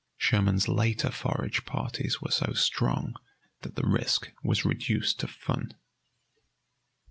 Sherman's 0.17 0.67
later 0.67 1.11
forage 1.11 1.63
parties 1.63 2.19
were 2.19 2.31
so 2.31 2.53
strong 2.53 3.15
that 3.61 3.75
the 3.75 3.85
risk 3.85 4.31
was 4.43 4.65
reduced 4.65 5.19
to 5.19 5.27
fun. 5.27 5.75